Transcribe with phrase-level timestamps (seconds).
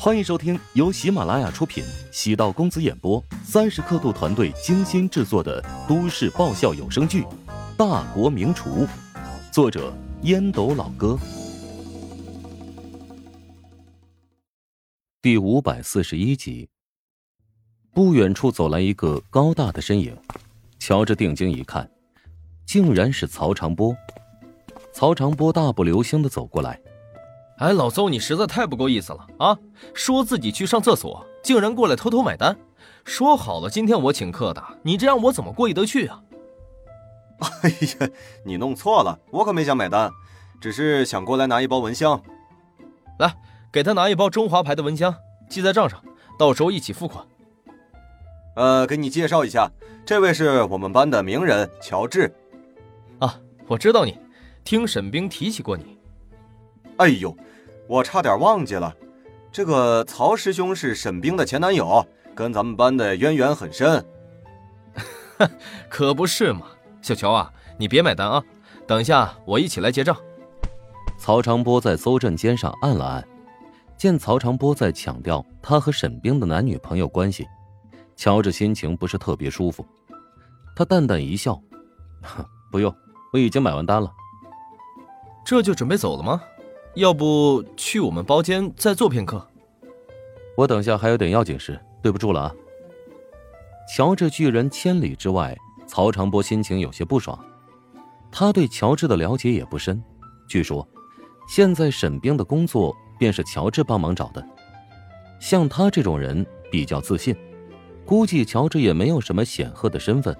[0.00, 7.22] 欢迎收听由喜马拉雅出品、喜道公子演播、三十刻度团队精心制作的都市爆笑有声剧
[7.76, 8.86] 《大国名厨》，
[9.52, 9.92] 作者
[10.22, 11.18] 烟斗老哥，
[15.20, 16.68] 第五百四十一集。
[17.90, 20.16] 不远处走来一个高大的身影，
[20.78, 21.90] 乔治定睛一看，
[22.64, 23.92] 竟然是曹长波。
[24.92, 26.80] 曹长波大步流星的走过来。
[27.58, 29.58] 哎，老邹，你实在太不够意思了啊！
[29.92, 32.56] 说自己去上厕所，竟然过来偷偷买单。
[33.04, 36.22] 说好了今天我请客的，你这样我怎么过意得去啊？
[37.62, 38.10] 哎呀，
[38.44, 40.08] 你弄错了，我可没想买单，
[40.60, 42.22] 只是想过来拿一包蚊香。
[43.18, 43.34] 来，
[43.72, 45.12] 给他拿一包中华牌的蚊香，
[45.50, 46.00] 记在账上，
[46.38, 47.26] 到时候一起付款。
[48.54, 49.68] 呃，给你介绍一下，
[50.06, 52.32] 这位是我们班的名人乔治。
[53.18, 53.36] 啊，
[53.66, 54.16] 我知道你，
[54.62, 55.97] 听沈冰提起过你。
[56.98, 57.36] 哎呦。
[57.88, 58.94] 我差点忘记了，
[59.50, 64.04] 这个曹师兄是沈冰的前男友，跟咱们班的渊源很深。
[65.88, 66.66] 可不是嘛，
[67.00, 68.44] 小乔啊，你别买单啊，
[68.86, 70.14] 等一下我一起来结账。
[71.18, 73.26] 曹长波在邹振肩上按了按，
[73.96, 77.46] 见曹长波在强调他和沈冰的男女朋友关系，
[78.16, 79.82] 乔治心情不是特别舒服，
[80.76, 81.58] 他淡淡一笑
[82.70, 82.94] ：“不用，
[83.32, 84.12] 我已经买完单了。”
[85.42, 86.42] 这就准备走了吗？
[86.98, 89.46] 要不去我们包间再坐片刻？
[90.56, 92.54] 我等下还有点要紧事，对不住了啊。
[93.94, 97.38] 乔治拒人千里之外，曹长波心情有些不爽。
[98.32, 100.02] 他对乔治的了解也不深，
[100.48, 100.86] 据说
[101.46, 104.44] 现在沈冰的工作便是乔治帮忙找的。
[105.38, 107.32] 像他这种人比较自信，
[108.04, 110.36] 估计乔治也没有什么显赫的身份，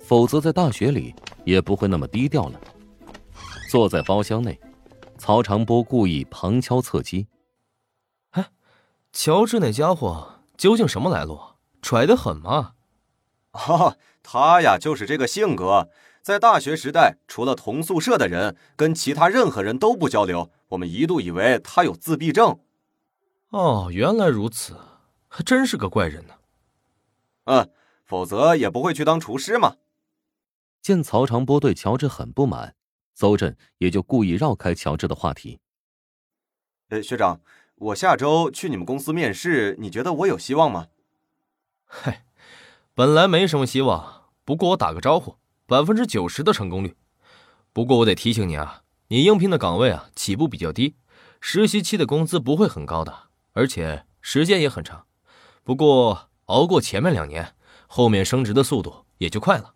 [0.00, 2.58] 否则在大学里也不会那么低调了。
[3.70, 4.58] 坐在包厢内。
[5.26, 7.28] 曹长波故意旁敲侧击
[8.32, 8.50] ：“哎，
[9.10, 11.40] 乔治那家伙究竟什么来路？
[11.80, 12.74] 拽得很吗
[13.52, 15.88] ？”“哈，他呀就是这个性格，
[16.20, 20.50] 在大学时代，除了同宿舍的人，跟其他任何人都不交流。
[20.68, 22.58] 我们一度以为他有自闭症。
[23.48, 24.78] ”“哦，原来如此，
[25.28, 26.34] 还真是个怪人呢。
[27.48, 27.70] ”“嗯，
[28.04, 29.76] 否则也不会去当厨师嘛。”
[30.84, 32.74] 见曹长波对乔治很不满。
[33.14, 35.60] 邹震也就故意绕开乔治的话题。
[36.88, 37.40] 呃，学长，
[37.76, 40.88] 我下周去你们公司面试，你觉得我有希望吗？
[41.86, 42.26] 嗨，
[42.94, 45.36] 本来没什么希望，不过我打个招呼，
[45.66, 46.96] 百分之九十的成功率。
[47.72, 50.96] 不过我得提醒你啊，你应聘的岗位啊起步比较低，
[51.40, 55.06] 实习期的工资不会很高的，而且时间也很长。
[55.62, 57.54] 不过熬过前面两年，
[57.86, 59.74] 后面升职的速度也就快了。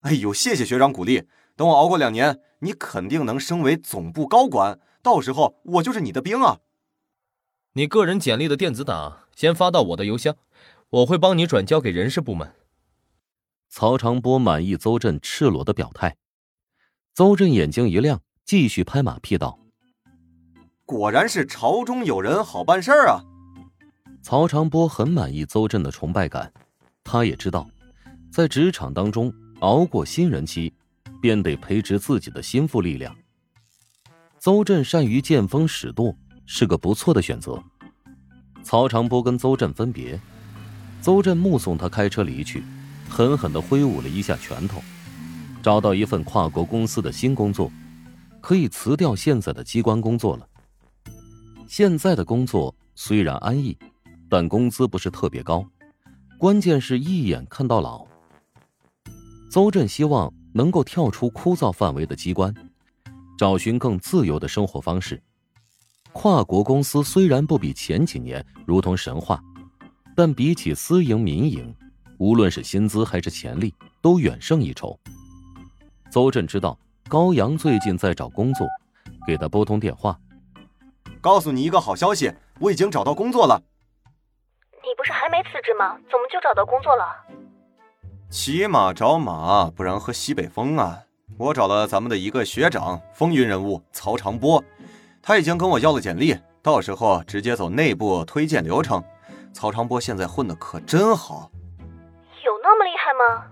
[0.00, 1.28] 哎呦，谢谢学长鼓励。
[1.56, 6.58] 等我熬过两年，你肯定能升为总部高管，到时候我就是你的兵啊！
[7.74, 10.36] 你个人简历的电子档先发到我的邮箱，
[10.90, 12.54] 我会帮你转交给人事部门。
[13.68, 16.16] 曹长波满意邹震赤裸的表态，
[17.14, 19.58] 邹震眼睛一亮，继续拍马屁道
[20.84, 23.24] ：“果然是朝中有人好办事儿啊！”
[24.22, 26.52] 曹长波很满意邹震的崇拜感，
[27.02, 27.66] 他也知道，
[28.30, 30.72] 在职场当中熬过新人期。
[31.22, 33.16] 便得培植自己的心腹力量。
[34.40, 36.12] 邹振善于见风使舵，
[36.46, 37.62] 是个不错的选择。
[38.64, 40.20] 曹长波跟邹振分别，
[41.00, 42.64] 邹振目送他开车离去，
[43.08, 44.82] 狠狠的挥舞了一下拳头，
[45.62, 47.70] 找到一份跨国公司的新工作，
[48.40, 50.48] 可以辞掉现在的机关工作了。
[51.68, 53.78] 现在的工作虽然安逸，
[54.28, 55.64] 但工资不是特别高，
[56.36, 58.04] 关键是一眼看到老。
[59.48, 60.34] 邹振希望。
[60.52, 62.54] 能够跳出枯燥范围的机关，
[63.38, 65.20] 找寻更自由的生活方式。
[66.12, 69.42] 跨国公司虽然不比前几年如同神话，
[70.14, 71.74] 但比起私营民营，
[72.18, 74.98] 无论是薪资还是潜力，都远胜一筹。
[76.10, 78.68] 邹震知道高阳最近在找工作，
[79.26, 80.18] 给他拨通电话，
[81.22, 83.62] 告诉你一个好消息，我已经找到工作了。
[84.70, 85.96] 你不是还没辞职吗？
[86.10, 87.41] 怎么就找到工作了？
[88.32, 90.98] 骑马找马，不然喝西北风啊！
[91.36, 94.64] 我找了咱们的一个学长，风云人物曹长波，
[95.20, 99.04] 他已经跟我要了简历，到时候直接走内部推荐流程。
[99.52, 101.50] 曹长波现在混的可真好，
[102.42, 103.44] 有那么厉害吗？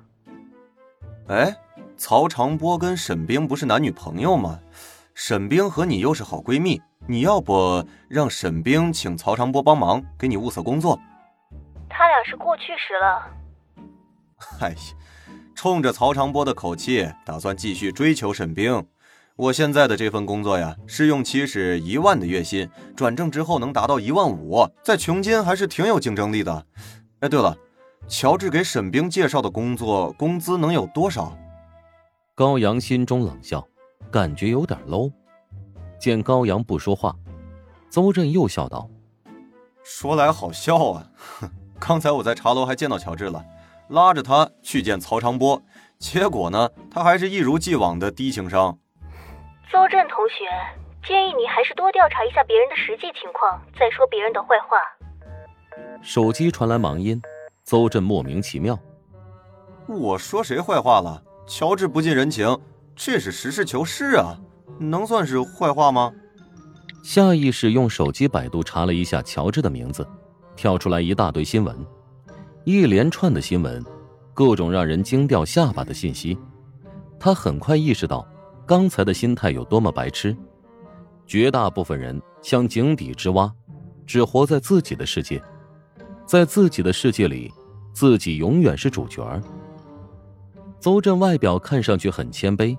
[1.29, 1.55] 哎，
[1.99, 4.59] 曹长波跟沈冰不是男女朋友吗？
[5.15, 10.99] 沈冰和你又是好闺蜜，你要不让沈冰请曹长波帮忙给你物色工作？
[11.87, 13.37] 他俩是过去时了。
[14.60, 14.76] 哎呀，
[15.54, 18.84] 冲着曹长波的口气，打算继续追求沈冰。
[19.37, 26.66] 我现在的这份工作呀，试用期是一万的月薪，转正之后能达到一万五，在琼金还是挺有竞争力的。
[27.20, 27.56] 哎，对了，
[28.06, 31.36] 乔治给沈冰介绍的工作工资能有多少？
[32.34, 33.66] 高阳心中冷笑，
[34.10, 35.10] 感觉有点 low。
[35.98, 37.14] 见高阳不说话，
[37.90, 38.88] 邹震又笑道
[39.84, 43.44] ：“说来好笑啊，哼， 刚才我在茶楼还见到乔治了，
[43.90, 45.60] 拉着他去见曹长波，
[45.98, 48.78] 结果呢，他还是一如既往的低情商。”
[49.70, 50.46] 邹震同学，
[51.06, 54.78] 建议你还是多调查一下别人的实际情况，再说别人的坏话。
[56.02, 57.20] 手机传来忙音，
[57.64, 58.78] 邹震莫名其妙
[59.87, 61.22] ：“我说谁坏话了？
[61.46, 62.58] 乔治不近人情，
[62.94, 64.36] 这是实事求是啊，
[64.78, 66.12] 能算是坏话吗？”
[67.02, 70.06] 下意识用手机百度查了一下乔治的名字，
[70.54, 71.86] 跳出来一大堆新闻，
[72.64, 73.84] 一连串的新闻，
[74.34, 76.38] 各种让人惊掉下巴的信息。
[77.18, 78.26] 他很快意识到。
[78.66, 80.36] 刚才的心态有多么白痴！
[81.26, 83.52] 绝大部分人像井底之蛙，
[84.06, 85.42] 只活在自己的世界，
[86.24, 87.52] 在自己的世界里，
[87.92, 89.42] 自己永远是主角。
[90.78, 92.78] 邹振外表看上去很谦卑，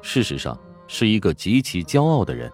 [0.00, 2.48] 事实上是一个极其骄傲的人，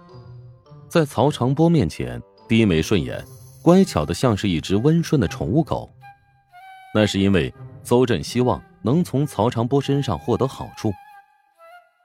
[0.89, 3.23] 在曹长波面前低眉顺眼，
[3.61, 5.93] 乖巧的像是一只温顺的宠物狗。
[6.95, 7.53] 那是因为
[7.83, 10.93] 邹振希望能从曹长波身上获得好处。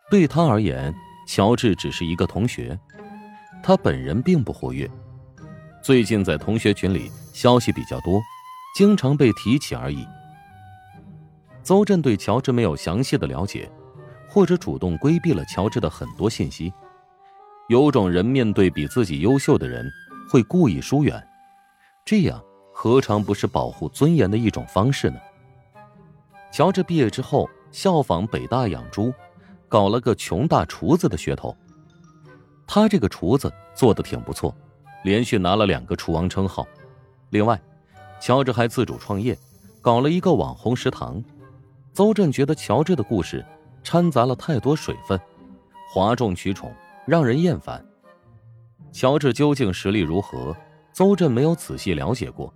[0.10, 0.94] 对他而言，
[1.28, 2.80] 乔治只是一个同学，
[3.62, 4.90] 他本人并不活跃。
[5.84, 8.22] 最近在同学群里消息比较多，
[8.76, 10.08] 经常被提起而已。
[11.64, 13.70] 邹振对乔治没有详细的了解，
[14.30, 16.72] 或者主动规避了乔治的很多信息。
[17.68, 19.86] 有种人面对比自己优秀的人
[20.30, 21.22] 会故意疏远，
[22.06, 22.42] 这样
[22.80, 25.20] 何尝不是保护尊严的一种方式呢？
[26.52, 29.12] 乔治毕业之后效仿北大养猪。
[29.68, 31.58] 搞了个穷大厨子的噱头，
[32.68, 34.56] 他这个厨子做的挺不错，
[35.04, 36.68] 连续拿了两个厨王称号。
[37.32, 37.60] 另外，
[38.22, 39.36] 乔治还自主创业，
[39.82, 41.22] 搞了一个网红食堂。
[41.94, 43.44] 邹振觉得乔治的故事
[43.84, 45.20] 掺杂了太多水分，
[45.92, 46.72] 哗众取宠，
[47.08, 47.84] 让人厌烦。
[48.92, 50.56] 乔治究竟实力如何？
[50.98, 52.52] 邹振没有仔细了解过。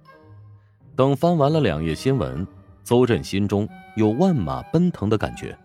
[0.96, 2.48] 等翻完了两页新闻，
[2.84, 5.56] 邹振心中有万马奔腾的感觉。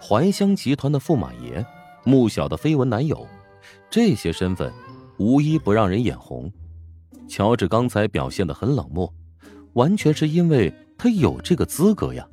[0.00, 1.66] 怀香集团的驸马爷，
[2.04, 3.26] 穆小的绯闻男友，
[3.90, 4.72] 这些身份
[5.18, 6.52] 无一不让人眼红。
[7.26, 9.12] 乔治刚才表现的很冷漠，
[9.72, 12.24] 完全是因为他有这个资格呀。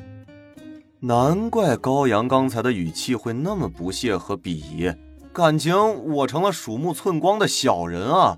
[1.00, 4.94] 难怪高阳刚才的语气会那么不屑和鄙夷，
[5.34, 5.76] 感情
[6.06, 8.38] 我成了鼠目寸光的小人啊！